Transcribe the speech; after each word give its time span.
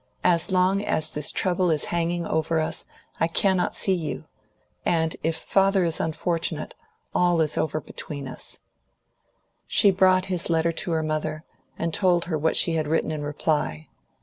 As 0.23 0.49
long 0.51 0.83
as 0.83 1.11
this 1.11 1.31
trouble 1.31 1.69
is 1.69 1.85
hanging 1.93 2.25
over 2.25 2.59
us, 2.59 2.85
I 3.19 3.27
cannot 3.27 3.75
see 3.75 3.93
you. 3.93 4.25
And 4.83 5.15
if 5.21 5.37
father 5.37 5.83
is 5.83 5.99
unfortunate, 5.99 6.73
all 7.13 7.39
is 7.39 7.55
over 7.55 7.79
between 7.79 8.27
us." 8.27 8.61
She 9.67 9.91
brought 9.91 10.25
his 10.25 10.49
letter 10.49 10.71
to 10.71 10.91
her 10.93 11.03
mother, 11.03 11.43
and 11.77 11.93
told 11.93 12.25
her 12.25 12.37
what 12.39 12.57
she 12.57 12.71
had 12.73 12.87
written 12.87 13.11
in 13.11 13.21
reply. 13.21 13.89